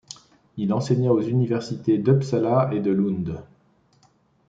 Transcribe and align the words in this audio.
Il 0.57 0.73
enseigna 0.73 1.11
aux 1.13 1.21
Universités 1.21 1.99
d'Uppsala 1.99 2.71
et 2.73 2.79
de 2.79 2.89
Lund. 2.89 3.39